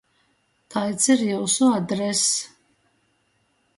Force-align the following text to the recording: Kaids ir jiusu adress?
Kaids 0.75 1.05
ir 1.13 1.21
jiusu 1.27 1.67
adress? 1.73 2.25